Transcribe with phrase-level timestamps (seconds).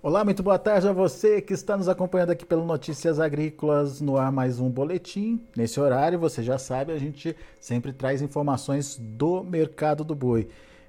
[0.00, 4.16] Olá, muito boa tarde a você que está nos acompanhando aqui pelo Notícias Agrícolas no
[4.16, 5.44] ar mais um boletim.
[5.56, 10.48] Nesse horário, você já sabe, a gente sempre traz informações do mercado do boi.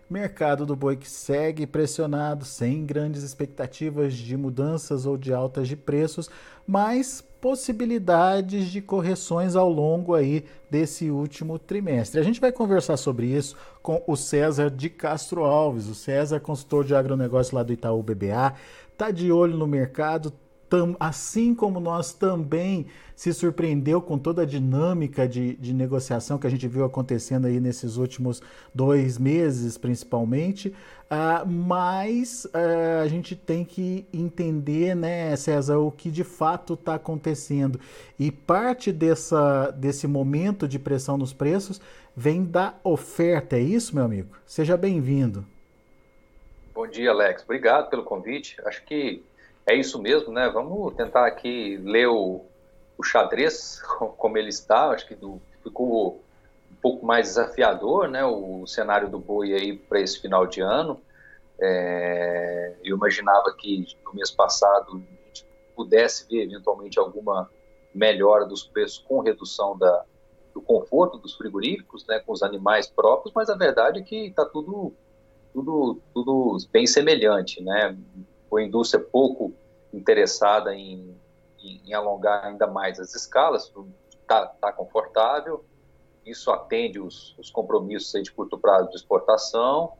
[0.10, 5.75] Mercado do boi que segue pressionado, sem grandes expectativas de mudanças ou de altas de
[5.75, 6.30] preços,
[6.66, 12.19] mas possibilidades de correções ao longo aí desse último trimestre.
[12.19, 16.83] A gente vai conversar sobre isso com o César de Castro Alves, o César, consultor
[16.83, 18.55] de agronegócio lá do Itaú BBA,
[18.91, 20.33] está de olho no mercado,
[20.69, 26.47] tam, assim como nós também se surpreendeu com toda a dinâmica de, de, negociação que
[26.47, 28.41] a gente viu acontecendo aí nesses últimos
[28.74, 30.69] dois meses, principalmente.
[30.69, 36.95] Uh, mas uh, a gente tem que entender, né, César, o que de fato está
[36.95, 37.80] acontecendo.
[38.17, 41.81] E parte dessa, desse momento de pressão nos preços
[42.16, 44.29] vem da oferta, é isso, meu amigo?
[44.45, 45.45] Seja bem-vindo.
[46.73, 47.44] Bom dia, Alex.
[47.44, 48.55] Obrigado pelo convite.
[48.63, 49.22] Acho que
[49.70, 50.50] é isso mesmo, né?
[50.50, 52.44] Vamos tentar aqui ler o,
[52.98, 53.81] o xadrez
[54.17, 54.89] como ele está.
[54.89, 56.22] Acho que do, ficou
[56.72, 58.25] um pouco mais desafiador, né?
[58.25, 61.00] O cenário do boi aí para esse final de ano.
[61.62, 67.50] É, eu imaginava que no mês passado a gente pudesse ver eventualmente alguma
[67.94, 70.03] melhora dos preços com redução da,
[70.53, 74.45] do conforto dos frigoríficos, né, com os animais próprios, mas a verdade é que está
[74.45, 74.94] tudo
[75.53, 77.97] tudo, tudo bem semelhante, né?
[78.55, 79.53] A indústria pouco
[79.94, 81.16] interessada em,
[81.61, 83.72] em, em alongar ainda mais as escalas,
[84.22, 85.64] está tá confortável,
[86.25, 89.94] isso atende os, os compromissos de curto prazo de exportação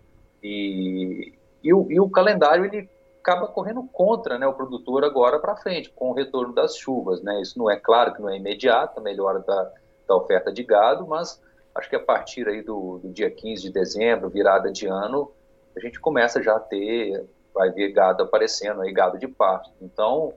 [0.44, 1.33] e,
[1.64, 2.89] e, o, e o calendário ele
[3.22, 7.22] acaba correndo contra né, o produtor agora para frente, com o retorno das chuvas.
[7.22, 7.41] Né?
[7.41, 9.72] Isso não é claro que não é imediato, a melhora da,
[10.08, 11.41] da oferta de gado, mas
[11.75, 15.31] acho que a partir aí do, do dia 15 de dezembro, virada de ano,
[15.75, 19.73] a gente começa já a ter, vai ver gado aparecendo aí, gado de pasto.
[19.81, 20.33] Então,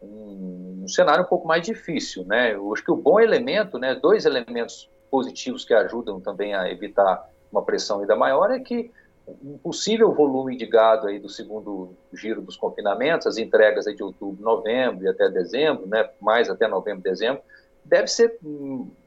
[0.00, 2.54] um, um, cenário um pouco mais difícil, né?
[2.54, 7.28] Eu acho que o bom elemento, né, dois elementos positivos que ajudam também a evitar
[7.50, 8.90] uma pressão ainda maior é que
[9.26, 14.02] um possível volume de gado aí do segundo giro dos confinamentos, as entregas aí de
[14.02, 17.40] outubro, novembro e até dezembro, né, mais até novembro, dezembro,
[17.84, 18.36] deve ser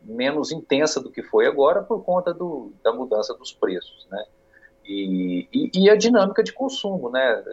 [0.01, 4.25] menos intensa do que foi agora por conta do, da mudança dos preços, né?
[4.87, 7.43] E, e, e, a dinâmica de consumo, né?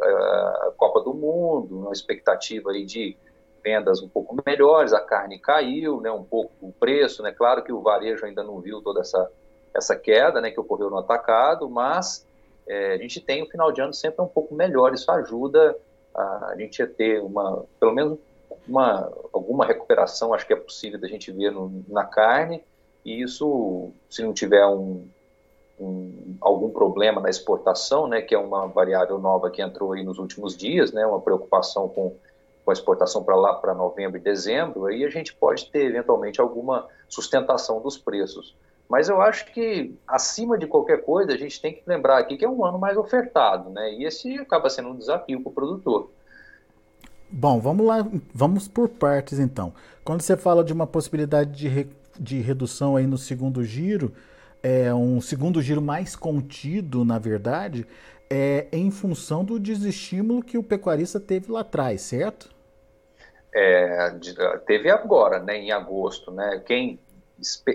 [0.00, 3.16] A Copa do Mundo, uma expectativa aí de
[3.62, 6.10] vendas um pouco melhores, a carne caiu, né?
[6.10, 7.30] Um pouco o preço, né?
[7.30, 9.30] Claro que o varejo ainda não viu toda essa
[9.74, 10.50] essa queda, né?
[10.50, 12.26] Que ocorreu no atacado, mas
[12.66, 14.92] é, a gente tem o final de ano sempre um pouco melhor.
[14.92, 15.76] Isso ajuda
[16.14, 18.18] a, a gente a ter uma, pelo menos
[18.68, 22.62] uma alguma recuperação, acho que é possível da gente ver no, na carne.
[23.04, 25.06] E isso, se não tiver um
[25.82, 30.18] um, algum problema na exportação, né, que é uma variável nova que entrou aí nos
[30.18, 32.14] últimos dias, né, uma preocupação com,
[32.64, 36.40] com a exportação para lá para novembro e dezembro, aí a gente pode ter eventualmente
[36.40, 38.54] alguma sustentação dos preços.
[38.88, 42.44] Mas eu acho que, acima de qualquer coisa, a gente tem que lembrar aqui que
[42.44, 43.94] é um ano mais ofertado, né?
[43.94, 46.10] E esse acaba sendo um desafio para o produtor.
[47.30, 49.72] Bom, vamos lá, vamos por partes então.
[50.04, 51.88] Quando você fala de uma possibilidade de, re,
[52.20, 54.12] de redução aí no segundo giro,
[54.62, 57.86] é, um segundo giro mais contido, na verdade,
[58.30, 62.50] é em função do desestímulo que o pecuarista teve lá atrás, certo?
[63.54, 64.10] É,
[64.66, 66.98] teve agora, né, em agosto, né, quem,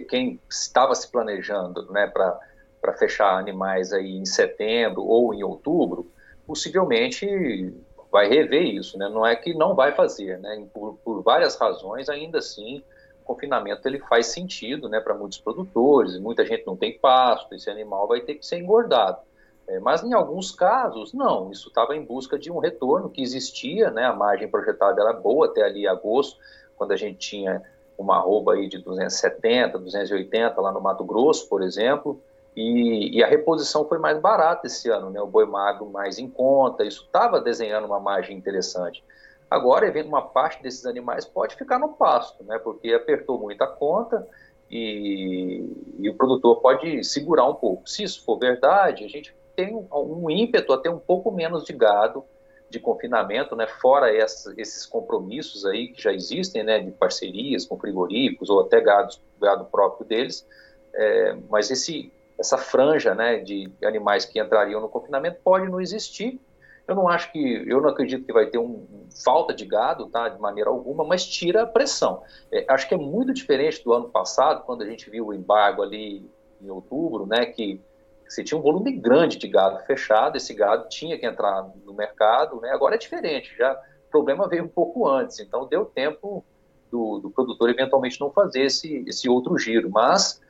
[0.10, 6.12] quem estava se planejando, né, para fechar animais aí em setembro ou em outubro,
[6.48, 7.72] possivelmente
[8.12, 12.10] vai rever isso, né, não é que não vai fazer, né, por, por várias razões,
[12.10, 12.82] ainda assim,
[13.28, 18.08] confinamento ele faz sentido né, para muitos produtores, muita gente não tem pasto, esse animal
[18.08, 19.20] vai ter que ser engordado.
[19.68, 23.92] É, mas em alguns casos, não, isso estava em busca de um retorno que existia,
[23.92, 26.40] né, a margem projetada era boa até ali agosto,
[26.78, 27.62] quando a gente tinha
[27.98, 32.22] uma arroba aí de 270, 280 lá no Mato Grosso, por exemplo,
[32.56, 35.22] e, e, a reposição foi mais barata esse ano, né?
[35.22, 39.04] O boi magro mais em conta, isso estava desenhando uma margem interessante.
[39.50, 42.60] Agora, evento uma parte desses animais pode ficar no pasto, né?
[42.60, 44.28] Porque apertou muito a conta
[44.70, 45.66] e,
[45.98, 47.90] e, o produtor pode segurar um pouco.
[47.90, 51.72] Se isso for verdade, a gente tem um, ímpeto a ter um pouco menos de
[51.72, 52.26] gado
[52.70, 53.66] de confinamento, né?
[53.66, 56.80] Fora essa, esses compromissos aí que já existem, né?
[56.80, 60.46] De parcerias com frigoríficos ou até gado, gado próprio deles.
[60.94, 63.38] É, mas esse, essa franja, né?
[63.38, 66.38] De animais que entrariam no confinamento pode não existir
[66.88, 68.86] eu não acho que, eu não acredito que vai ter um,
[69.24, 72.24] falta de gado, tá, de maneira alguma, mas tira a pressão.
[72.52, 75.82] É, acho que é muito diferente do ano passado, quando a gente viu o embargo
[75.82, 76.30] ali
[76.62, 77.82] em outubro, né, que
[78.28, 82.60] você tinha um volume grande de gado fechado, esse gado tinha que entrar no mercado,
[82.60, 82.72] né?
[82.72, 86.44] agora é diferente, já o problema veio um pouco antes, então deu tempo
[86.92, 90.42] do, do produtor eventualmente não fazer esse, esse outro giro, mas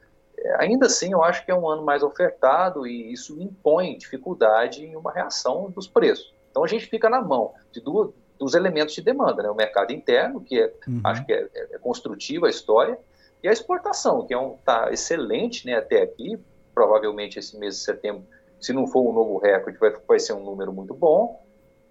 [0.57, 4.95] ainda assim eu acho que é um ano mais ofertado e isso impõe dificuldade em
[4.95, 6.33] uma reação dos preços.
[6.51, 9.49] Então a gente fica na mão de duas, dos elementos de demanda, né?
[9.49, 11.01] o mercado interno, que é, uhum.
[11.03, 12.97] acho que é, é, é construtiva a história,
[13.43, 16.39] e a exportação, que é um, tá excelente né, até aqui,
[16.73, 18.23] provavelmente esse mês de setembro,
[18.59, 21.43] se não for um novo recorde, vai, vai ser um número muito bom,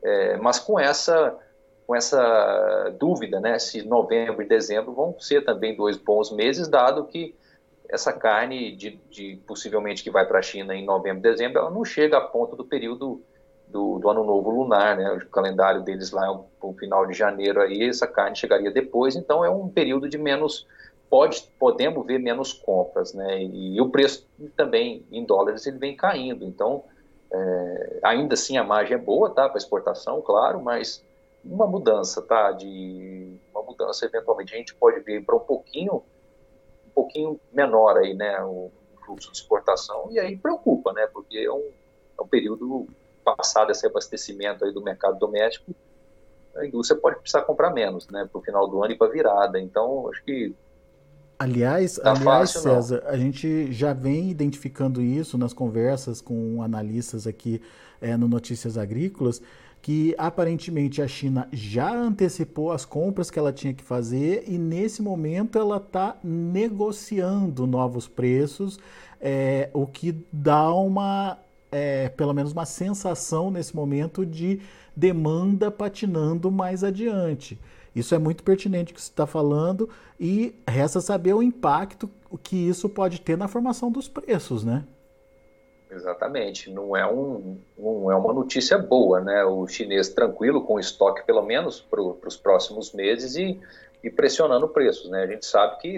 [0.02, 1.36] é, mas com essa,
[1.86, 7.04] com essa dúvida, né, se novembro e dezembro vão ser também dois bons meses, dado
[7.06, 7.34] que
[7.88, 11.70] essa carne de, de possivelmente que vai para a China em novembro e dezembro, ela
[11.70, 13.22] não chega a ponto do período
[13.68, 15.12] do, do, ano novo lunar, né?
[15.12, 19.44] O calendário deles lá é o final de janeiro aí, essa carne chegaria depois, então
[19.44, 20.66] é um período de menos
[21.08, 23.42] pode, podemos ver menos compras, né?
[23.42, 26.44] E, o preço também em dólares ele vem caindo.
[26.44, 26.84] Então,
[27.32, 29.48] é, ainda assim a margem é boa, tá?
[29.48, 31.04] Para exportação, claro, mas
[31.44, 32.52] uma mudança, tá?
[32.52, 36.02] De uma mudança eventualmente a gente pode ver para um pouquinho,
[36.96, 38.42] pouquinho menor aí, né?
[38.42, 38.72] O
[39.04, 41.06] fluxo de exportação e aí preocupa, né?
[41.12, 41.70] Porque é um,
[42.18, 42.88] é um período
[43.22, 45.74] passado esse abastecimento aí do mercado doméstico,
[46.56, 48.26] a indústria pode precisar comprar menos, né?
[48.30, 49.60] Para o final do ano e para virada.
[49.60, 50.54] Então, acho que
[51.38, 53.10] Aliás, tá aliás fácil, César, não.
[53.10, 57.60] a gente já vem identificando isso nas conversas com analistas aqui
[58.00, 59.42] é, no Notícias Agrícolas,
[59.86, 65.00] que aparentemente a China já antecipou as compras que ela tinha que fazer e nesse
[65.00, 68.80] momento ela está negociando novos preços,
[69.20, 71.38] é, o que dá uma,
[71.70, 74.60] é, pelo menos uma sensação nesse momento de
[74.96, 77.56] demanda patinando mais adiante.
[77.94, 82.10] Isso é muito pertinente que você está falando e resta saber o impacto
[82.42, 84.82] que isso pode ter na formação dos preços, né?
[85.90, 89.44] Exatamente, não é, um, é uma notícia boa, né?
[89.44, 93.60] O chinês tranquilo com estoque pelo menos para os próximos meses e,
[94.02, 95.22] e pressionando preços, né?
[95.22, 95.96] A gente sabe que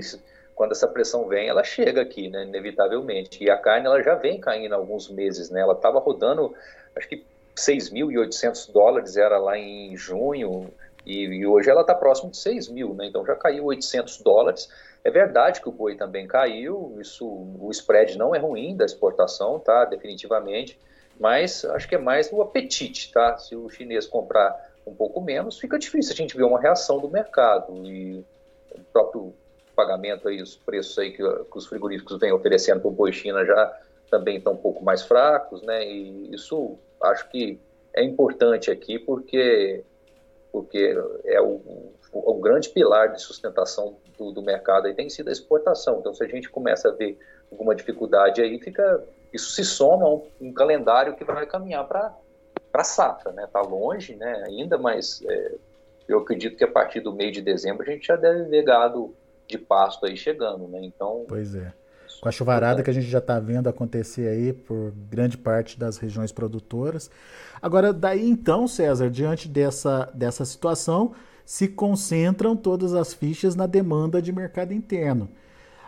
[0.55, 2.45] quando essa pressão vem, ela chega aqui, né?
[2.45, 3.43] Inevitavelmente.
[3.43, 5.61] E a carne ela já vem caindo há alguns meses, né?
[5.61, 6.55] Ela estava rodando,
[6.95, 7.25] acho que
[7.57, 10.71] 6.800 dólares era lá em junho,
[11.09, 13.07] e, e hoje ela está próximo de 6 mil, né?
[13.07, 14.69] então já caiu 800 dólares.
[15.09, 19.59] É verdade que o boi também caiu, isso, o spread não é ruim da exportação,
[19.59, 19.87] tá?
[19.87, 20.79] Definitivamente,
[21.19, 23.35] mas acho que é mais o apetite, tá?
[23.39, 24.55] Se o chinês comprar
[24.87, 28.23] um pouco menos, fica difícil a gente ver uma reação do mercado e
[28.71, 29.33] o próprio
[29.75, 33.47] pagamento aí, os preços aí que, que os frigoríficos vêm oferecendo para o boi China
[33.47, 35.87] já também estão um pouco mais fracos, né?
[35.91, 37.59] E isso acho que
[37.95, 39.83] é importante aqui porque
[40.53, 40.95] porque
[41.25, 41.63] é o,
[42.13, 45.99] o, o grande pilar de sustentação do, do, mercado aí tem sido a exportação.
[46.01, 47.19] Então, se a gente começa a ver
[47.51, 52.15] alguma dificuldade aí, fica isso se soma a um, um calendário que vai caminhar para
[52.71, 53.45] para safra, né?
[53.45, 54.45] Está longe, né?
[54.47, 55.55] Ainda, mas é,
[56.07, 59.15] eu acredito que a partir do mês de dezembro a gente já deve ver gado
[59.47, 60.81] de pasto aí chegando, né?
[60.83, 61.25] Então.
[61.27, 61.73] Pois é.
[62.21, 65.99] Com a chuvarada que a gente já está vendo acontecer aí por grande parte das
[65.99, 67.11] regiões produtoras.
[67.63, 71.15] Agora, daí então, César, diante dessa, dessa situação,
[71.49, 75.31] se concentram todas as fichas na demanda de mercado interno.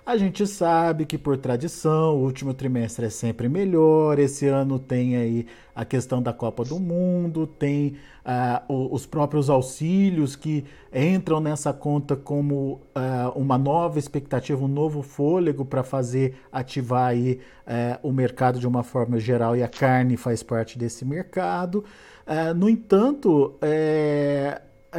[0.06, 4.18] A gente sabe que por tradição o último trimestre é sempre melhor.
[4.18, 10.34] Esse ano tem aí a questão da Copa do Mundo, tem ah, os próprios auxílios
[10.34, 10.64] que
[10.94, 17.38] entram nessa conta como ah, uma nova expectativa, um novo fôlego para fazer ativar aí
[17.66, 21.84] eh, o mercado de uma forma geral e a carne faz parte desse mercado.
[22.26, 24.49] Ah, no entanto, é,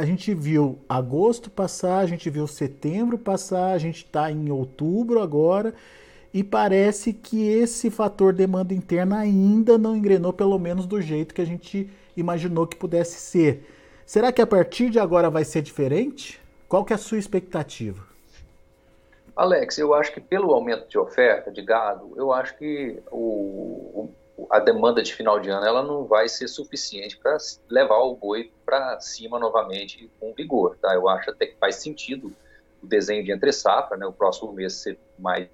[0.02, 5.22] a gente viu agosto passar, a gente viu setembro passar, a gente está em outubro
[5.22, 5.72] agora
[6.34, 11.40] e parece que esse fator demanda interna ainda não engrenou, pelo menos do jeito que
[11.40, 13.64] a gente imaginou que pudesse ser.
[14.04, 16.40] Será que a partir de agora vai ser diferente?
[16.68, 18.04] Qual que é a sua expectativa?
[19.36, 24.10] Alex, eu acho que pelo aumento de oferta de gado, eu acho que o,
[24.50, 27.36] a demanda de final de ano ela não vai ser suficiente para
[27.68, 30.76] levar o boi para cima novamente com vigor.
[30.80, 30.94] Tá?
[30.94, 32.34] Eu acho até que faz sentido
[32.82, 34.06] o desenho de entre safra, né?
[34.06, 35.48] o próximo mês ser mais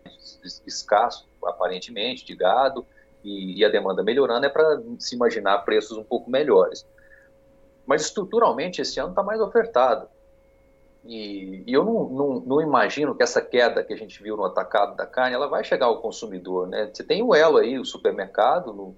[0.67, 2.87] escasso, aparentemente, de gado,
[3.23, 6.87] e, e a demanda melhorando é para se imaginar preços um pouco melhores.
[7.87, 10.09] Mas estruturalmente esse ano está mais ofertado.
[11.05, 14.45] E, e eu não, não, não, imagino que essa queda que a gente viu no
[14.45, 16.91] atacado da carne, ela vai chegar ao consumidor, né?
[16.93, 18.97] Você tem o elo aí, o supermercado, no,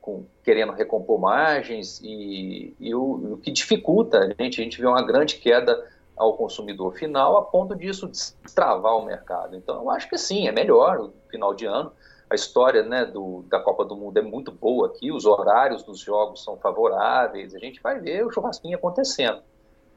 [0.00, 4.86] com, querendo recompor margens e, e o, o, que dificulta a gente, a gente vê
[4.86, 5.86] uma grande queda
[6.16, 9.56] ao consumidor final a ponto disso destravar o mercado.
[9.56, 11.92] Então eu acho que sim, é melhor o final de ano,
[12.30, 15.98] a história né, do, da Copa do Mundo é muito boa aqui, os horários dos
[15.98, 19.42] jogos são favoráveis, a gente vai ver o churrasquinho acontecendo.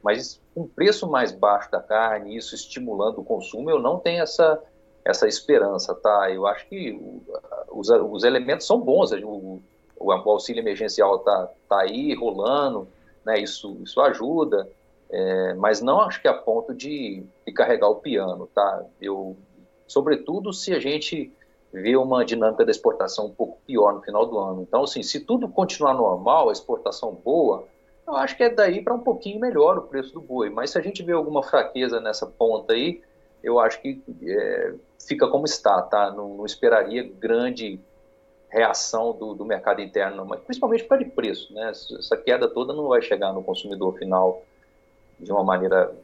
[0.02, 4.60] Mas um preço mais baixo da carne, isso estimulando o consumo, eu não tenho essa,
[5.04, 6.30] essa esperança, tá?
[6.30, 7.00] Eu acho que
[7.70, 9.60] os, os elementos são bons, o,
[9.98, 12.88] o auxílio emergencial tá, tá aí rolando,
[13.24, 13.38] né?
[13.38, 14.68] Isso, isso ajuda,
[15.10, 18.84] é, mas não acho que a ponto de, de carregar o piano, tá?
[19.00, 19.36] Eu,
[19.86, 21.32] sobretudo se a gente
[21.72, 24.62] vê uma dinâmica da exportação um pouco pior no final do ano.
[24.62, 27.66] Então, assim, se tudo continuar normal, a exportação boa,
[28.12, 30.50] eu acho que é daí para um pouquinho melhor o preço do boi.
[30.50, 33.02] Mas se a gente vê alguma fraqueza nessa ponta aí,
[33.42, 34.74] eu acho que é,
[35.06, 36.10] fica como está, tá?
[36.10, 37.80] Não, não esperaria grande
[38.48, 41.70] reação do, do, mercado interno, mas principalmente por causa de preço, né?
[41.70, 44.42] Essa queda toda não vai chegar no consumidor final
[45.18, 45.94] de uma maneira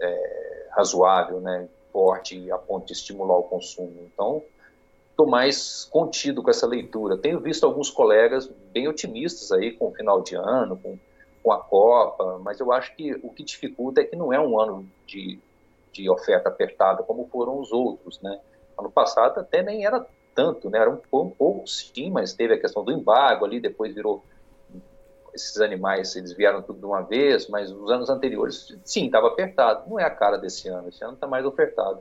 [0.00, 1.68] é, razoável, né?
[1.92, 4.08] Forte, a ponto de estimular o consumo.
[4.12, 4.42] Então,
[5.10, 7.18] estou mais contido com essa leitura.
[7.18, 10.96] Tenho visto alguns colegas bem otimistas aí com o final de ano, com,
[11.42, 14.58] com a Copa, mas eu acho que o que dificulta é que não é um
[14.58, 15.38] ano de,
[15.92, 18.40] de oferta apertada como foram os outros, né?
[18.78, 20.78] Ano passado até nem era tanto, né?
[20.78, 24.22] Era um, um pouco sim, mas teve a questão do embargo ali, depois virou
[25.34, 29.88] esses animais, eles vieram tudo de uma vez, mas os anos anteriores, sim, estava apertado.
[29.88, 32.00] Não é a cara desse ano, esse ano está mais apertado.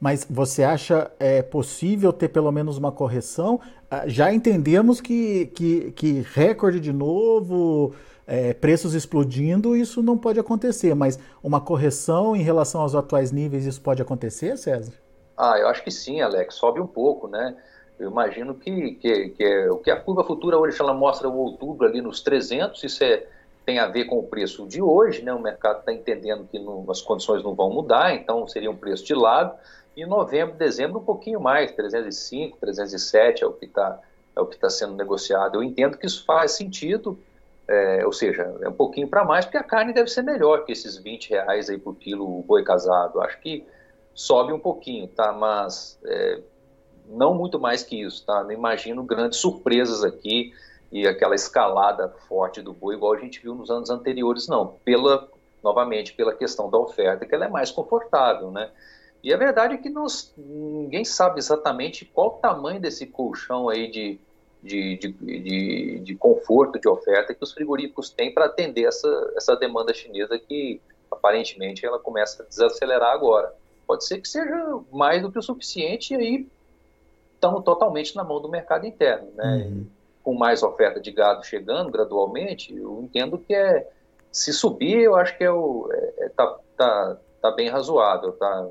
[0.00, 3.60] Mas você acha é, possível ter pelo menos uma correção?
[3.90, 7.94] Ah, já entendemos que, que, que recorde de novo,
[8.28, 13.64] é, preços explodindo, isso não pode acontecer, mas uma correção em relação aos atuais níveis,
[13.64, 14.92] isso pode acontecer, César?
[15.34, 17.56] Ah, eu acho que sim, Alex, sobe um pouco, né?
[17.98, 21.36] Eu imagino que, que, que é, o que a curva futura hoje ela mostra o
[21.36, 23.26] outubro ali nos 300, isso é,
[23.64, 25.32] tem a ver com o preço de hoje, né?
[25.32, 29.06] O mercado está entendendo que não, as condições não vão mudar, então seria um preço
[29.06, 29.56] de lado.
[29.96, 34.00] E novembro, dezembro, um pouquinho mais, 305, 307 é o que está
[34.36, 35.56] é o que está sendo negociado.
[35.56, 37.18] Eu entendo que isso faz sentido,
[37.68, 40.72] é, ou seja, é um pouquinho para mais, porque a carne deve ser melhor que
[40.72, 43.20] esses 20 reais aí por quilo boi casado.
[43.20, 43.66] Acho que
[44.14, 45.32] sobe um pouquinho, tá?
[45.32, 46.40] Mas é,
[47.06, 48.42] não muito mais que isso, tá?
[48.42, 50.52] Não imagino grandes surpresas aqui
[50.90, 54.78] e aquela escalada forte do boi igual a gente viu nos anos anteriores, não.
[54.82, 55.28] Pela,
[55.62, 58.70] novamente, pela questão da oferta, que ela é mais confortável, né?
[59.22, 63.90] E a verdade é que nós, ninguém sabe exatamente qual o tamanho desse colchão aí
[63.90, 64.18] de,
[64.62, 69.56] de, de, de, de conforto, de oferta que os frigoríficos têm para atender essa, essa
[69.56, 73.54] demanda chinesa que aparentemente ela começa a desacelerar agora.
[73.86, 76.46] Pode ser que seja mais do que o suficiente e aí
[77.34, 79.66] estamos totalmente na mão do mercado interno, né?
[79.66, 79.86] Uhum.
[80.22, 83.88] Com mais oferta de gado chegando gradualmente, eu entendo que é
[84.30, 88.68] se subir, eu acho que é o é, é tá, tá, tá bem razoável, tá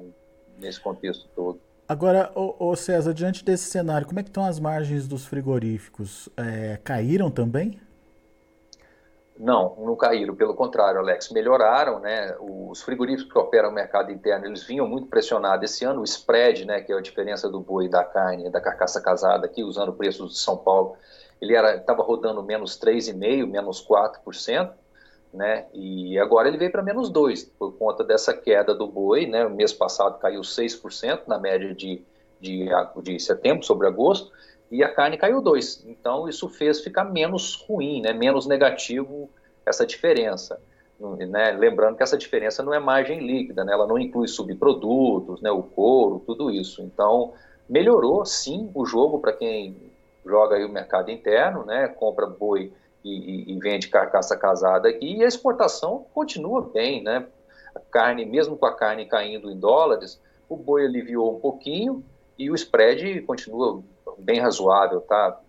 [0.60, 1.60] nesse contexto todo.
[1.88, 6.28] Agora, ô, ô César, diante desse cenário, como é que estão as margens dos frigoríficos?
[6.36, 7.80] É, caíram também?
[9.40, 12.36] Não, não caíram, pelo contrário, Alex, melhoraram, né?
[12.40, 16.66] Os frigoríficos que operam no mercado interno, eles vinham muito pressionados esse ano, o spread,
[16.66, 19.94] né, que é a diferença do boi da carne, da carcaça casada aqui, usando o
[19.94, 20.98] preço de São Paulo,
[21.40, 24.72] ele estava rodando menos 3,5%, menos 4%,
[25.34, 25.66] né?
[25.74, 29.46] E agora ele veio para menos 2 por conta dessa queda do boi, né?
[29.46, 32.02] O mês passado caiu 6% na média de,
[32.40, 32.68] de,
[33.04, 34.32] de setembro sobre agosto
[34.72, 35.86] e a carne caiu 2.
[35.88, 38.14] Então isso fez ficar menos ruim, né?
[38.14, 39.30] Menos negativo
[39.66, 40.60] essa diferença.
[41.00, 41.52] Né?
[41.52, 43.74] Lembrando que essa diferença não é margem líquida, né?
[43.74, 45.52] Ela não inclui subprodutos, né?
[45.52, 46.82] O couro, tudo isso.
[46.82, 47.34] Então
[47.70, 49.76] melhorou sim o jogo para quem
[50.26, 51.88] joga aí o mercado interno, né?
[51.88, 52.72] Compra boi
[53.08, 57.28] e, e, vende carcaça casada aqui, e a exportação continua bem, né?
[57.76, 62.04] A carne, mesmo com a carne caindo em dólares, o boi aliviou um pouquinho
[62.38, 63.84] e o spread continua
[64.18, 65.40] bem razoável, tá?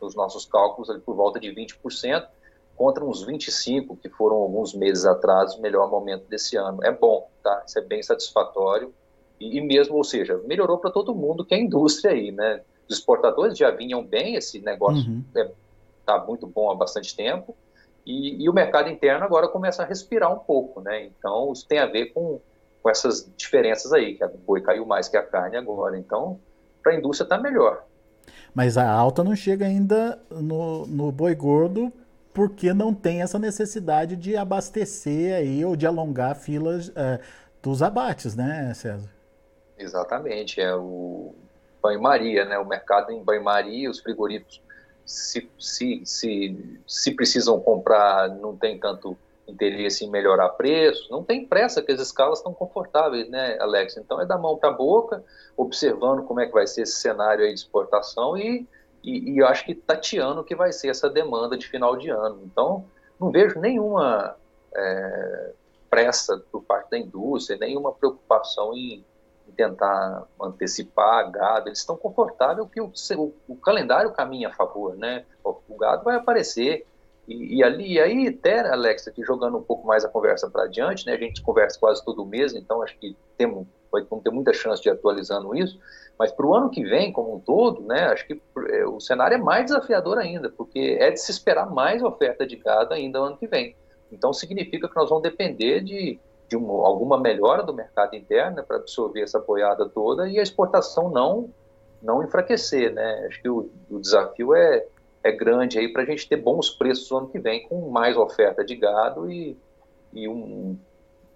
[0.00, 2.26] Nos nossos cálculos, ali por volta de 20%,
[2.76, 6.82] contra uns 25% que foram alguns meses atrás, o melhor momento desse ano.
[6.84, 7.62] É bom, tá?
[7.66, 8.92] Isso é bem satisfatório.
[9.40, 12.62] E, e mesmo, ou seja, melhorou para todo mundo que é a indústria aí, né?
[12.88, 15.24] Os exportadores já vinham bem, esse negócio uhum.
[15.34, 15.50] é
[16.04, 17.56] está muito bom há bastante tempo,
[18.06, 21.04] e, e, o mercado interno agora começa a respirar um pouco, né?
[21.06, 22.38] Então, isso tem a ver com,
[22.82, 25.98] com essas diferenças aí, que a boi caiu mais que a carne agora.
[25.98, 26.38] Então,
[26.82, 27.82] para a indústria está melhor.
[28.54, 31.90] Mas a alta não chega ainda no, no boi gordo
[32.32, 37.20] porque não tem essa necessidade de abastecer aí ou de alongar filas é,
[37.62, 39.08] dos abates, né, César?
[39.78, 41.34] Exatamente, é o
[41.82, 42.58] banho-maria, né?
[42.58, 44.60] O mercado em banho-maria, os frigoríficos
[45.04, 51.08] se, se, se, se precisam comprar, não tem tanto interesse em melhorar preços.
[51.10, 53.96] Não tem pressa, que as escalas estão confortáveis, né, Alex?
[53.96, 55.22] Então é da mão para a boca,
[55.56, 58.66] observando como é que vai ser esse cenário aí de exportação e,
[59.02, 62.40] e, e acho que tateando o que vai ser essa demanda de final de ano.
[62.44, 62.84] Então,
[63.20, 64.36] não vejo nenhuma
[64.74, 65.52] é,
[65.90, 69.04] pressa por parte da indústria, nenhuma preocupação em
[69.54, 71.68] tentar antecipar gado.
[71.68, 75.24] Eles estão confortáveis que o, o, o, calendário caminha a favor, né?
[75.42, 76.86] O, o gado vai aparecer.
[77.26, 80.64] E, e, ali, e aí, até, Alex, aqui jogando um pouco mais a conversa para
[80.64, 81.14] adiante, né?
[81.14, 84.90] A gente conversa quase todo mês, então acho que temos, vamos ter muita chance de
[84.90, 85.78] atualizando isso.
[86.18, 88.06] Mas para o ano que vem, como um todo, né?
[88.08, 92.02] Acho que é, o cenário é mais desafiador ainda, porque é de se esperar mais
[92.02, 93.74] oferta de gado ainda no ano que vem.
[94.12, 98.62] Então, significa que nós vamos depender de, de uma, alguma melhora do mercado interno né,
[98.62, 101.50] para absorver essa boiada toda e a exportação não
[102.04, 103.26] não enfraquecer, né?
[103.26, 104.84] Acho que o, o desafio é,
[105.22, 108.14] é grande aí para a gente ter bons preços no ano que vem, com mais
[108.14, 109.56] oferta de gado e,
[110.12, 110.76] e um,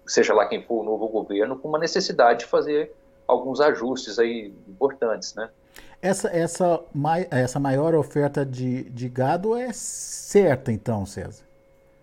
[0.05, 2.93] seja lá quem for o novo governo, com uma necessidade de fazer
[3.27, 5.49] alguns ajustes aí importantes, né?
[6.01, 6.81] Essa, essa,
[7.29, 11.48] essa maior oferta de, de gado é certa, então, César?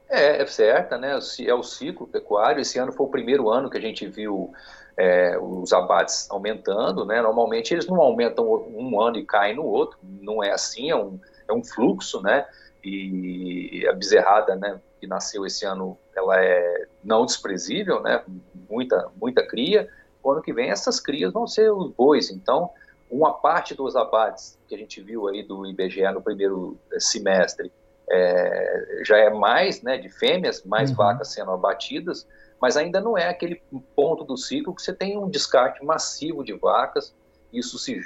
[0.08, 1.18] É, é certa, né?
[1.46, 2.60] É o ciclo pecuário.
[2.60, 4.52] Esse ano foi o primeiro ano que a gente viu
[4.96, 7.20] é, os abates aumentando, né?
[7.20, 11.20] Normalmente eles não aumentam um ano e caem no outro, não é assim, é um,
[11.48, 12.46] é um fluxo, né?
[12.82, 18.22] E a bezerrada, né, que nasceu esse ano, ela é não desprezível, né?
[18.70, 19.88] Muita, muita cria.
[20.22, 22.30] O ano que vem essas crias vão ser os bois.
[22.30, 22.70] Então,
[23.10, 27.72] uma parte dos abates que a gente viu aí do IBGE no primeiro semestre
[28.10, 30.96] é, já é mais né, de fêmeas, mais uhum.
[30.96, 32.26] vacas sendo abatidas,
[32.60, 33.60] mas ainda não é aquele
[33.94, 37.14] ponto do ciclo que você tem um descarte massivo de vacas,
[37.52, 38.00] isso se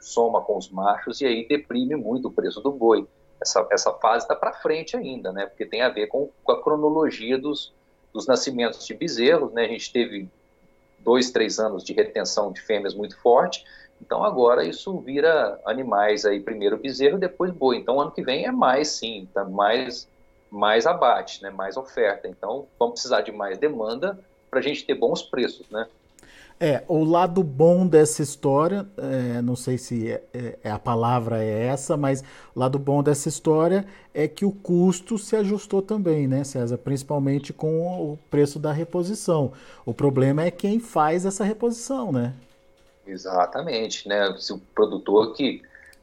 [0.00, 3.06] soma com os machos e aí deprime muito o preço do boi.
[3.40, 6.62] Essa, essa fase está para frente ainda, né, porque tem a ver com, com a
[6.62, 7.72] cronologia dos,
[8.12, 10.28] dos nascimentos de bezerros, né, a gente teve
[10.98, 13.64] dois, três anos de retenção de fêmeas muito forte,
[14.00, 17.76] então agora isso vira animais aí, primeiro bezerro, depois boi.
[17.76, 20.08] Então ano que vem é mais sim, tá mais
[20.50, 22.26] mais abate, né, mais oferta.
[22.26, 24.18] Então vamos precisar de mais demanda
[24.50, 25.86] para a gente ter bons preços, né?
[26.62, 31.42] É, o lado bom dessa história, é, não sei se é, é, é, a palavra
[31.42, 32.22] é essa, mas
[32.54, 36.76] o lado bom dessa história é que o custo se ajustou também, né, César?
[36.76, 39.52] Principalmente com o preço da reposição.
[39.86, 42.34] O problema é quem faz essa reposição, né?
[43.06, 44.34] Exatamente, né?
[44.38, 45.62] Se o produtor que,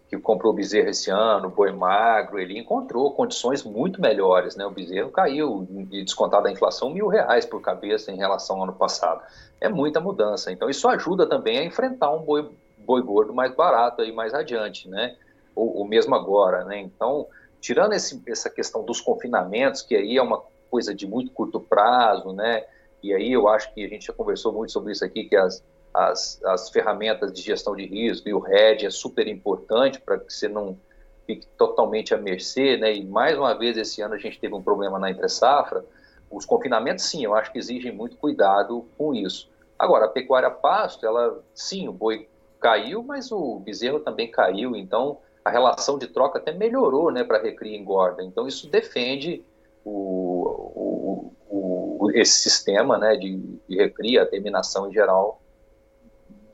[0.09, 4.65] que comprou bezerro esse ano, boi magro, ele encontrou condições muito melhores, né?
[4.65, 8.73] O bezerro caiu, de descontar da inflação, mil reais por cabeça em relação ao ano
[8.73, 9.21] passado.
[9.61, 10.51] É muita mudança.
[10.51, 14.89] Então, isso ajuda também a enfrentar um boi, boi gordo mais barato aí mais adiante,
[14.89, 15.15] né?
[15.55, 16.79] Ou, ou mesmo agora, né?
[16.79, 17.27] Então,
[17.61, 22.33] tirando esse, essa questão dos confinamentos, que aí é uma coisa de muito curto prazo,
[22.33, 22.65] né?
[23.01, 25.63] E aí eu acho que a gente já conversou muito sobre isso aqui, que as,
[25.97, 30.31] as, as ferramentas de gestão de risco e o RED é super importante para que
[30.31, 30.77] você não
[31.25, 32.93] fique totalmente à mercê, né?
[32.95, 35.83] E mais uma vez esse ano a gente teve um problema na entre safra.
[36.29, 39.49] Os confinamentos, sim, eu acho que exigem muito cuidado com isso.
[39.77, 42.29] Agora, a pecuária pasto, ela, sim, o boi
[42.59, 47.41] caiu, mas o bezerro também caiu, então a relação de troca até melhorou, né, para
[47.41, 48.23] recria e engorda.
[48.23, 49.43] Então isso defende
[49.83, 55.41] o, o, o, esse sistema, né, de, de recria, a terminação em geral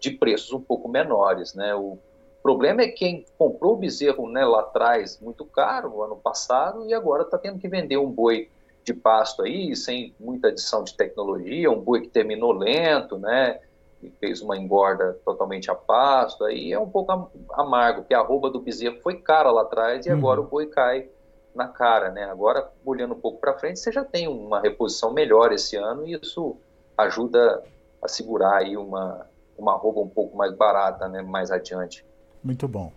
[0.04, 1.74] de preços um pouco menores, né?
[1.74, 1.98] O
[2.44, 6.94] problema é quem comprou o bezerro né, lá atrás muito caro, no ano passado, e
[6.94, 8.50] agora está tendo que vender um boi
[8.84, 13.62] de pasto aí, sem muita adição de tecnologia, um boi que terminou lento, né?
[14.02, 18.50] E fez uma engorda totalmente a pasto, aí é um pouco amargo, porque a roupa
[18.50, 20.18] do bezerro foi cara lá atrás e uhum.
[20.18, 21.08] agora o boi cai
[21.56, 22.26] na cara, né?
[22.26, 26.20] Agora, olhando um pouco para frente, você já tem uma reposição melhor esse ano e
[26.22, 26.58] isso
[26.98, 27.64] ajuda
[28.02, 29.26] a segurar aí uma,
[29.58, 32.06] uma roupa um pouco mais barata, né, mais adiante.
[32.44, 32.92] Muito bom.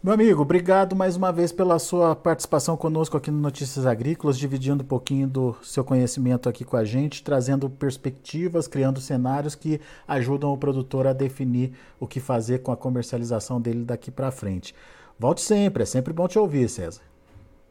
[0.00, 4.84] Meu amigo, obrigado mais uma vez pela sua participação conosco aqui no Notícias Agrícolas, dividindo
[4.84, 10.52] um pouquinho do seu conhecimento aqui com a gente, trazendo perspectivas, criando cenários que ajudam
[10.52, 14.72] o produtor a definir o que fazer com a comercialização dele daqui para frente.
[15.18, 17.02] Volte sempre, é sempre bom te ouvir, César.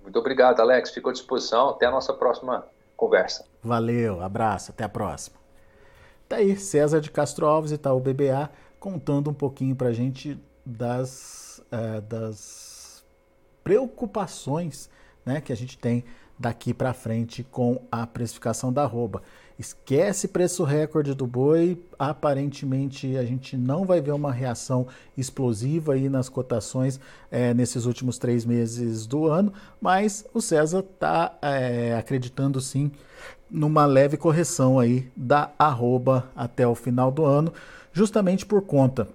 [0.03, 0.91] Muito obrigado, Alex.
[0.91, 1.69] Fico à disposição.
[1.69, 2.65] Até a nossa próxima
[2.97, 3.45] conversa.
[3.63, 5.46] Valeu, abraço, até a próxima.
[6.27, 11.63] Tá aí César de Castro Alves, Itaú BBA, contando um pouquinho para a gente das,
[11.71, 13.05] uh, das
[13.63, 14.89] preocupações
[15.25, 16.03] né, que a gente tem
[16.37, 19.23] daqui para frente com a precificação da arroba.
[19.57, 21.81] esquece preço recorde do boi.
[21.97, 24.85] Aparentemente a gente não vai ver uma reação
[25.17, 26.99] explosiva aí nas cotações
[27.31, 32.91] é, nesses últimos três meses do ano, mas o César está é, acreditando sim
[33.49, 37.53] numa leve correção aí da arroba até o final do ano,
[37.93, 39.07] justamente por conta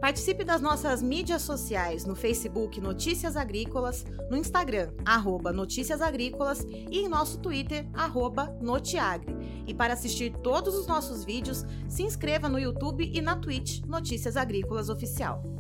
[0.02, 7.00] Participe das nossas mídias sociais no Facebook Notícias Agrícolas, no Instagram, arroba Notícias Agrícolas e
[7.00, 9.36] em nosso Twitter, arroba Notiagre.
[9.68, 14.38] E para assistir todos os nossos vídeos, se inscreva no YouTube e na Twitch Notícias
[14.38, 15.59] Agrícolas Oficial.